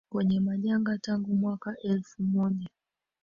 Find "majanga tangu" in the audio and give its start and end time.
0.39-1.35